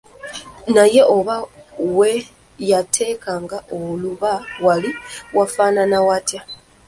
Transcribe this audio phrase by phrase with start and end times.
[0.75, 1.35] Naye oba
[1.97, 2.11] we
[2.71, 4.31] yateekanga oluba
[4.65, 4.91] waali
[5.35, 6.41] wafaanana watya?